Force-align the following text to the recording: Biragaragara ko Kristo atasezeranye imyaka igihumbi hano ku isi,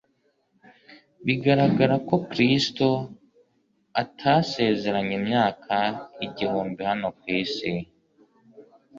Biragaragara 1.25 1.95
ko 2.07 2.15
Kristo 2.29 2.87
atasezeranye 4.03 5.13
imyaka 5.19 5.75
igihumbi 6.25 6.81
hano 6.89 7.07
ku 7.19 7.25
isi, 7.41 7.71